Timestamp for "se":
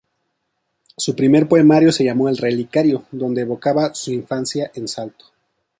1.91-2.03